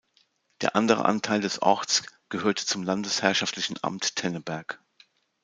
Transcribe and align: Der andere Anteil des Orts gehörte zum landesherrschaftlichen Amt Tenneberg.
Der 0.61 0.75
andere 0.75 1.05
Anteil 1.05 1.41
des 1.41 1.61
Orts 1.61 2.01
gehörte 2.29 2.65
zum 2.65 2.81
landesherrschaftlichen 2.81 3.83
Amt 3.83 4.15
Tenneberg. 4.15 4.81